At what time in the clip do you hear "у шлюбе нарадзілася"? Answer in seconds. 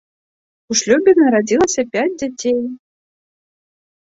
0.73-1.81